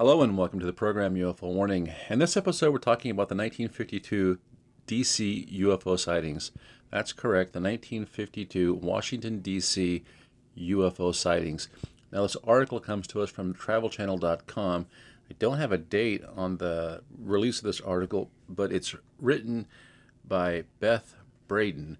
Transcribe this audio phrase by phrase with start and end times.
[0.00, 1.92] Hello and welcome to the program UFO Warning.
[2.08, 4.38] In this episode, we're talking about the 1952
[4.86, 6.52] DC UFO sightings.
[6.90, 10.02] That's correct, the 1952 Washington, D.C.
[10.56, 11.68] UFO sightings.
[12.10, 14.86] Now, this article comes to us from travelchannel.com.
[15.30, 19.66] I don't have a date on the release of this article, but it's written
[20.26, 21.14] by Beth
[21.46, 21.98] Braden.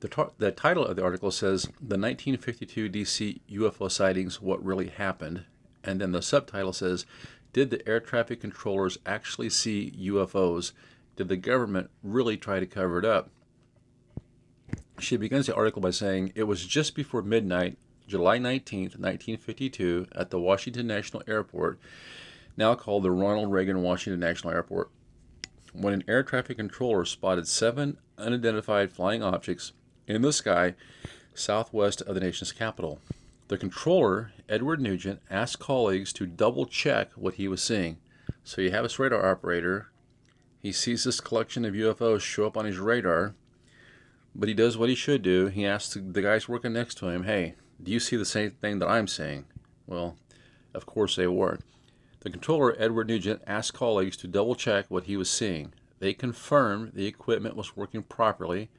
[0.00, 5.44] The, the title of the article says The 1952 DC UFO sightings What Really Happened.
[5.84, 7.06] And then the subtitle says
[7.52, 10.72] Did the air traffic controllers actually see UFOs?
[11.16, 13.30] Did the government really try to cover it up?
[14.98, 20.30] She begins the article by saying It was just before midnight, July 19, 1952, at
[20.30, 21.78] the Washington National Airport,
[22.56, 24.90] now called the Ronald Reagan Washington National Airport,
[25.72, 29.72] when an air traffic controller spotted seven unidentified flying objects
[30.06, 30.74] in the sky
[31.34, 33.00] southwest of the nation's capital.
[33.52, 37.98] The controller, Edward Nugent, asked colleagues to double check what he was seeing.
[38.44, 39.90] So you have this radar operator.
[40.58, 43.34] He sees this collection of UFOs show up on his radar,
[44.34, 45.48] but he does what he should do.
[45.48, 48.78] He asks the guys working next to him, Hey, do you see the same thing
[48.78, 49.44] that I'm seeing?
[49.86, 50.16] Well,
[50.72, 51.58] of course they were.
[52.20, 55.74] The controller, Edward Nugent, asked colleagues to double check what he was seeing.
[55.98, 58.70] They confirmed the equipment was working properly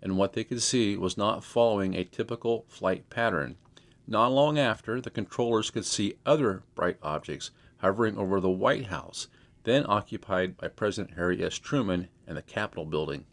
[0.00, 3.56] and what they could see was not following a typical flight pattern.
[4.06, 9.28] Not long after, the controllers could see other bright objects hovering over the White House,
[9.64, 11.58] then occupied by President Harry S.
[11.58, 13.24] Truman and the Capitol building.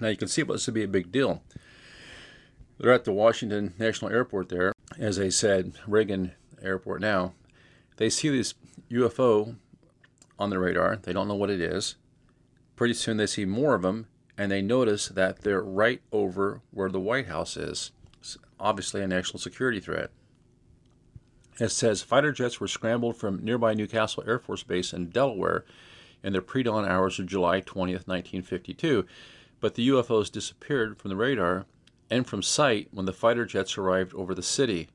[0.00, 1.42] Now you can see what this would be a big deal.
[2.78, 7.34] They're at the Washington National Airport there, as I said, Reagan Airport now.
[7.96, 8.54] They see this
[8.90, 9.56] UFO
[10.38, 10.96] on the radar.
[10.96, 11.96] They don't know what it is.
[12.74, 16.88] Pretty soon they see more of them, and they notice that they're right over where
[16.88, 17.92] the White House is.
[18.62, 20.10] Obviously a national security threat.
[21.58, 25.64] It says fighter jets were scrambled from nearby New Castle Air Force Base in Delaware
[26.22, 29.04] in the pre dawn hours of July 20th, 1952,
[29.58, 31.66] but the UFOs disappeared from the radar
[32.08, 34.88] and from sight when the fighter jets arrived over the city.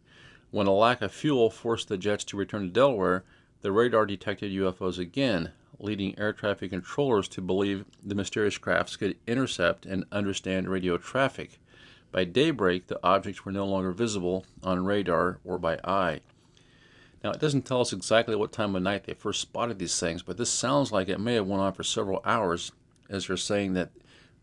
[0.50, 3.26] When a lack of fuel forced the jets to return to Delaware,
[3.62, 9.18] the radar detected UFOs again, leading air traffic controllers to believe the mysterious crafts could
[9.28, 11.60] intercept and understand radio traffic.
[12.12, 16.22] By daybreak, the objects were no longer visible on radar or by eye.
[17.24, 20.24] Now, it doesn't tell us exactly what time of night they first spotted these things,
[20.24, 22.72] but this sounds like it may have went on for several hours,
[23.10, 23.92] as they're saying that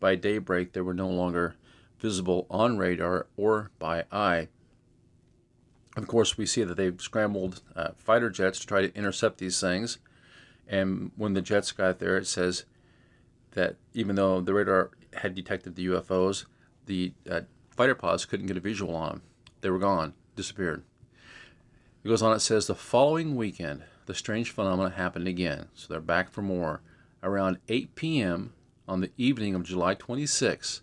[0.00, 1.56] by daybreak they were no longer
[1.98, 4.48] visible on radar or by eye.
[5.96, 9.60] Of course, we see that they've scrambled uh, fighter jets to try to intercept these
[9.60, 9.98] things.
[10.68, 12.64] And when the jets got there, it says
[13.52, 16.46] that even though the radar had detected the UFOs,
[16.86, 17.42] the uh,
[17.76, 19.22] fighter pods couldn't get a visual on them.
[19.60, 20.82] They were gone, disappeared.
[22.02, 25.68] It goes on, it says the following weekend, the strange phenomena happened again.
[25.74, 26.82] So they're back for more.
[27.22, 28.52] Around 8 p.m.
[28.86, 30.82] on the evening of July 26,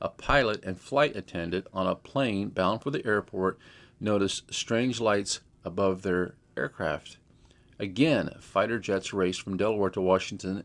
[0.00, 3.58] a pilot and flight attendant on a plane bound for the airport
[3.98, 7.16] noticed strange lights above their aircraft.
[7.78, 10.64] Again, fighter jets raced from Delaware to Washington,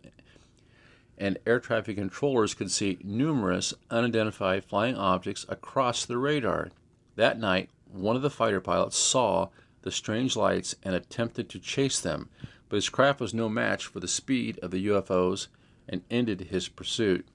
[1.23, 6.69] and air traffic controllers could see numerous unidentified flying objects across the radar.
[7.15, 9.47] That night, one of the fighter pilots saw
[9.83, 12.27] the strange lights and attempted to chase them,
[12.67, 15.47] but his craft was no match for the speed of the UFOs
[15.87, 17.25] and ended his pursuit.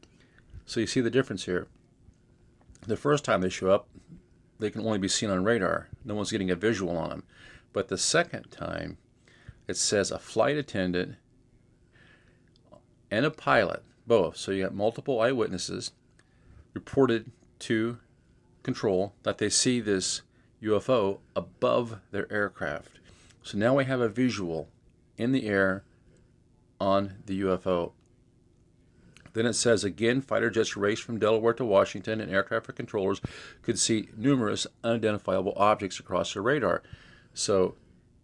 [0.67, 1.67] So you see the difference here.
[2.87, 3.89] The first time they show up,
[4.59, 5.89] they can only be seen on radar.
[6.05, 7.23] No one's getting a visual on them.
[7.73, 8.99] But the second time,
[9.67, 11.17] it says a flight attendant
[13.11, 14.37] and a pilot, both.
[14.37, 15.93] So you got multiple eyewitnesses
[16.75, 17.99] reported to
[18.63, 20.23] control that they see this
[20.63, 22.99] UFO above their aircraft.
[23.43, 24.69] So now we have a visual
[25.17, 25.85] in the air
[26.81, 27.93] on the UFO.
[29.33, 33.21] Then it says again, fighter jets raced from Delaware to Washington, and air traffic controllers
[33.63, 36.83] could see numerous unidentifiable objects across the radar.
[37.35, 37.77] So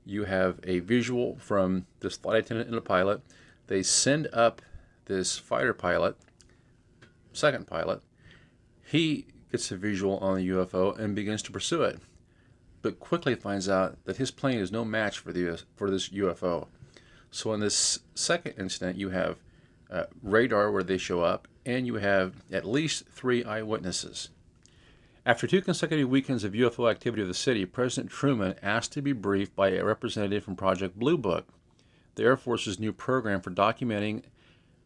[0.05, 3.21] you have a visual from this flight attendant and a pilot.
[3.67, 4.61] They send up
[5.06, 6.17] this fighter pilot,
[7.33, 8.03] second pilot.
[8.87, 12.01] He gets a visual on the UFO and begins to pursue it,
[12.83, 16.69] but quickly finds out that his plane is no match for the for this UFO.
[17.31, 19.39] So in this second incident, you have
[19.91, 24.31] uh, radar where they show up, and you have at least three eyewitnesses.
[25.27, 29.12] After two consecutive weekends of UFO activity of the city, President Truman asked to be
[29.12, 31.47] briefed by a representative from Project Blue Book,
[32.15, 34.25] the Air Force's new program for documenting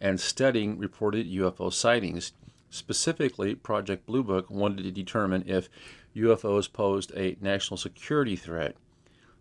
[0.01, 2.33] and studying reported UFO sightings.
[2.71, 5.69] Specifically, Project Blue Book wanted to determine if
[6.15, 8.77] UFOs posed a national security threat.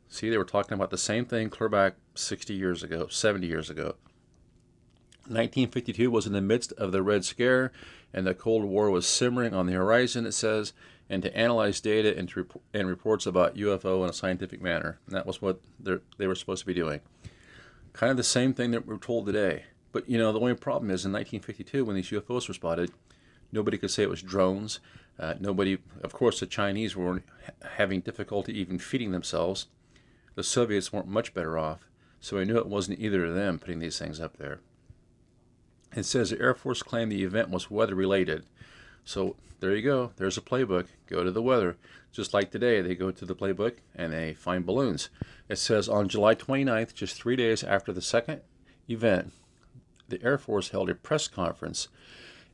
[0.10, 3.70] See, they were talking about the same thing clear back 60 years ago, 70 years
[3.70, 3.96] ago.
[5.28, 7.74] 1952 was in the midst of the Red Scare,
[8.14, 10.72] and the Cold War was simmering on the horizon, it says,
[11.10, 15.00] and to analyze data and, rep- and reports about UFO in a scientific manner.
[15.06, 17.02] And that was what they were supposed to be doing.
[17.92, 19.66] Kind of the same thing that we're told today.
[19.92, 22.92] But, you know, the only problem is in 1952, when these UFOs were spotted,
[23.52, 24.80] nobody could say it was drones.
[25.20, 27.24] Uh, nobody, of course, the Chinese were
[27.78, 29.68] having difficulty even feeding themselves.
[30.36, 31.88] The Soviets weren't much better off,
[32.20, 34.60] so I knew it wasn't either of them putting these things up there.
[35.96, 38.44] It says the Air Force claimed the event was weather related.
[39.04, 40.12] So there you go.
[40.18, 40.88] There's a playbook.
[41.08, 41.78] Go to the weather.
[42.12, 45.10] Just like today, they go to the playbook and they find balloons.
[45.50, 48.42] It says on July 29th, just three days after the second
[48.90, 49.34] event,
[50.10, 51.88] the Air Force held a press conference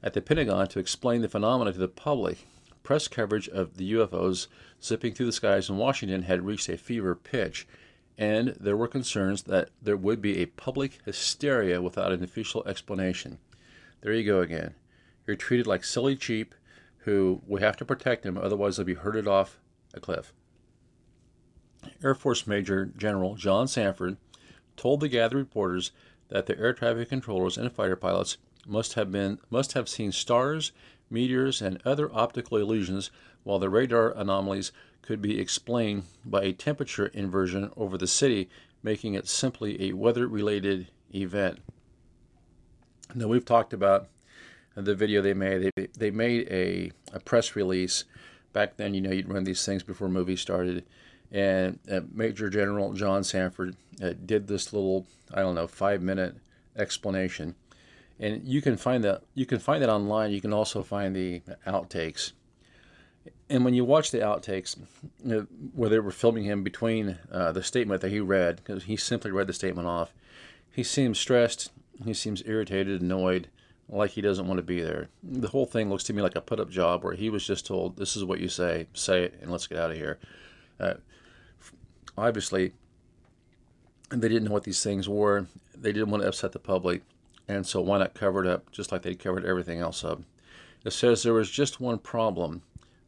[0.01, 2.45] at the Pentagon to explain the phenomena to the public.
[2.83, 4.47] Press coverage of the UFOs
[4.83, 7.65] zipping through the skies in Washington had reached a fever pitch
[8.17, 13.39] and there were concerns that there would be a public hysteria without an official explanation.
[14.01, 14.75] There you go again.
[15.25, 16.53] You're treated like silly cheap
[16.99, 19.59] who we have to protect them, otherwise they'll be herded off
[19.93, 20.31] a cliff.
[22.03, 24.17] Air Force Major General John Samford
[24.77, 25.91] told the gathered reporters
[26.33, 30.71] that the air traffic controllers and fighter pilots must have been must have seen stars,
[31.07, 33.11] meteors, and other optical illusions,
[33.43, 34.71] while the radar anomalies
[35.03, 38.49] could be explained by a temperature inversion over the city,
[38.81, 41.59] making it simply a weather related event.
[43.13, 44.07] Now, we've talked about
[44.73, 45.71] the video they made.
[45.75, 48.05] They, they made a, a press release.
[48.53, 50.83] Back then, you know, you'd run these things before movies started.
[51.33, 56.35] And uh, Major General John Samford uh, did this little, I don't know, five minute
[56.77, 57.55] explanation.
[58.19, 60.31] And you can find that you can find that online.
[60.31, 62.31] You can also find the outtakes
[63.49, 64.75] and when you watch the outtakes,
[65.23, 68.95] know, where they were filming him between uh, the statement that he read, because he
[68.95, 70.13] simply read the statement off,
[70.71, 71.71] he seems stressed,
[72.03, 73.49] he seems irritated, annoyed,
[73.89, 75.09] like he doesn't want to be there.
[75.21, 77.65] The whole thing looks to me like a put up job where he was just
[77.65, 80.17] told, This is what you say, say it, and let's get out of here.
[80.79, 80.95] Uh,
[82.17, 82.73] obviously,
[84.09, 87.01] they didn't know what these things were, they didn't want to upset the public,
[87.47, 90.21] and so why not cover it up just like they covered everything else up?
[90.83, 92.61] It says there was just one problem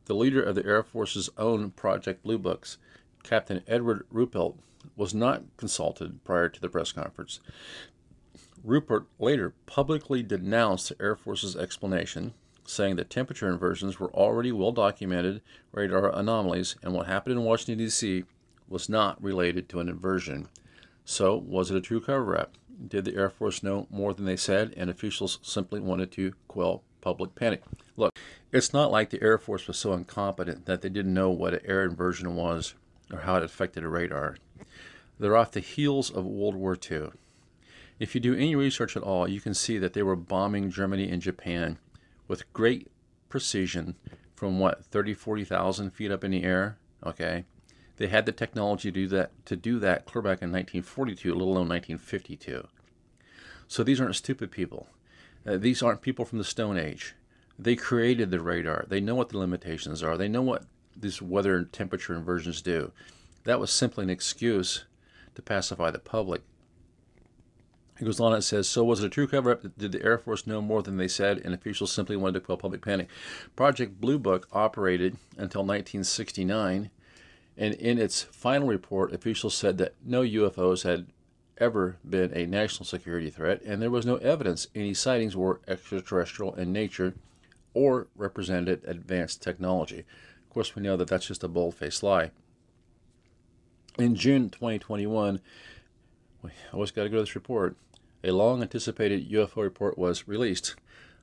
[0.06, 2.78] the leader of the Air Force's own Project Blue Books,
[3.24, 4.56] Captain Edward Ruppelt,
[4.96, 7.40] was not consulted prior to the press conference.
[8.66, 12.34] Ruppelt later publicly denounced the Air Force's explanation,
[12.66, 15.42] saying that temperature inversions were already well documented
[15.72, 18.26] radar anomalies and what happened in Washington, D.C.
[18.68, 20.48] was not related to an inversion.
[21.04, 22.54] So, was it a true cover up?
[22.88, 26.84] Did the Air Force know more than they said, and officials simply wanted to quell
[27.02, 27.62] public panic?
[27.96, 28.18] Look,
[28.52, 31.62] it's not like the Air Force was so incompetent that they didn't know what an
[31.66, 32.74] air inversion was
[33.12, 34.38] or how it affected a radar.
[35.20, 37.10] They're off the heels of World War II.
[38.00, 41.10] If you do any research at all, you can see that they were bombing Germany
[41.10, 41.78] and Japan
[42.28, 42.92] with great
[43.30, 43.96] precision
[44.36, 47.46] from what 30 40,000 feet up in the air, okay?
[47.98, 51.42] They had the technology to do that to do that clear back in 1942, let
[51.42, 52.68] alone 1952.
[53.68, 54.88] So these aren't stupid people.
[55.46, 57.16] Uh, these aren't people from the Stone Age.
[57.58, 58.86] They created the radar.
[58.88, 60.18] They know what the limitations are.
[60.18, 62.92] They know what these weather and temperature inversions do.
[63.44, 64.86] That was simply an excuse
[65.36, 66.42] to pacify the public.
[68.00, 69.62] It goes on, and says, So was it a true cover up?
[69.78, 72.58] Did the Air Force know more than they said, and officials simply wanted to quell
[72.58, 73.08] public panic?
[73.56, 76.90] Project Blue Book operated until 1969,
[77.58, 81.08] and in its final report, officials said that no UFOs had
[81.58, 86.54] ever been a national security threat, and there was no evidence any sightings were extraterrestrial
[86.56, 87.14] in nature
[87.74, 90.00] or represented advanced technology.
[90.00, 92.32] Of course, we know that that's just a bold faced lie.
[93.98, 95.40] In June 2021,
[96.42, 97.78] we always got to go to this report.
[98.24, 100.76] A long anticipated UFO report was released.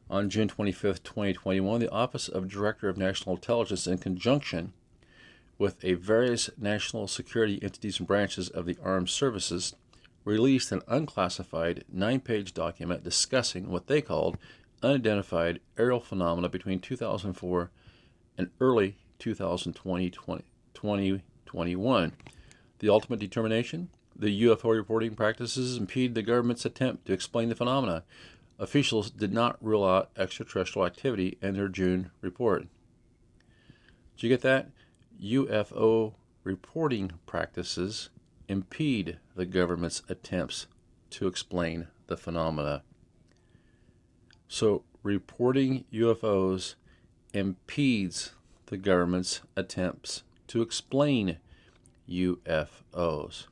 [0.09, 4.73] On June 25, 2021, the Office of Director of National Intelligence, in conjunction
[5.63, 9.77] with a various national security entities and branches of the armed services,
[10.25, 14.37] released an unclassified nine page document discussing what they called
[14.83, 17.71] unidentified aerial phenomena between 2004
[18.37, 22.13] and early 2020 2021.
[22.81, 28.03] The ultimate determination the UFO reporting practices impede the government's attempt to explain the phenomena.
[28.59, 32.63] Officials did not rule out extraterrestrial activity in their June report.
[34.17, 34.69] Did you get that?
[35.23, 38.11] UFO reporting practices
[38.49, 40.67] impede the government's attempts
[41.11, 42.83] to explain the phenomena.
[44.49, 46.75] So, reporting UFOs
[47.33, 48.33] impedes
[48.67, 51.39] the government's attempts to explain
[52.09, 53.47] UFOs.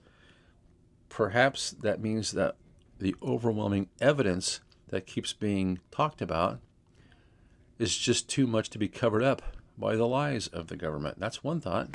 [1.08, 2.56] Perhaps that means that
[2.98, 6.58] the overwhelming evidence that keeps being talked about
[7.78, 9.42] is just too much to be covered up
[9.80, 11.18] by the lies of the government.
[11.18, 11.88] That's one thought.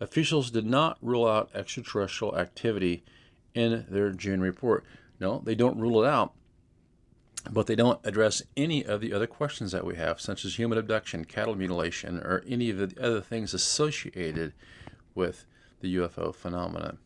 [0.00, 3.04] Officials did not rule out extraterrestrial activity
[3.54, 4.84] in their June report.
[5.20, 6.32] No, they don't rule it out,
[7.50, 10.78] but they don't address any of the other questions that we have, such as human
[10.78, 14.54] abduction, cattle mutilation, or any of the other things associated
[15.14, 15.44] with
[15.80, 16.98] the UFO phenomenon.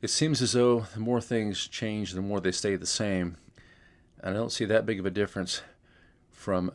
[0.00, 3.36] It seems as though the more things change, the more they stay the same.
[4.18, 5.62] And I don't see that big of a difference
[6.30, 6.72] from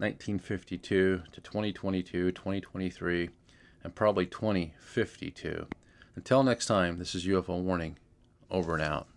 [0.00, 3.28] 1952 to 2022, 2023,
[3.84, 5.66] and probably 2052.
[6.16, 7.98] Until next time, this is UFO Warning.
[8.50, 9.08] Over and out.